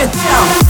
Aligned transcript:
get 0.00 0.12
down. 0.14 0.69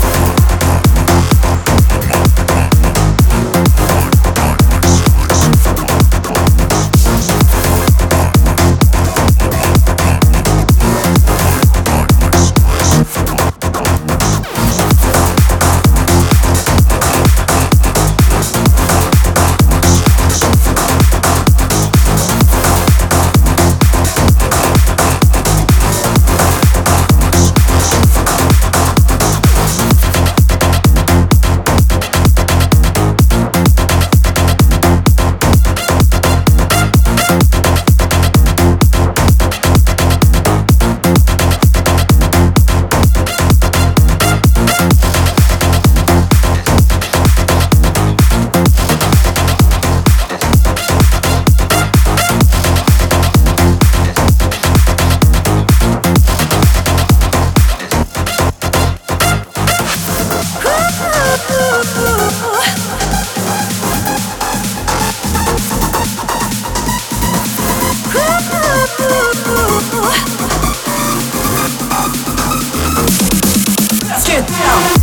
Get 74.31 74.47
down. 74.47 75.00